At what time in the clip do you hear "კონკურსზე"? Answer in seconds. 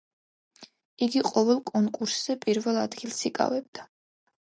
1.71-2.37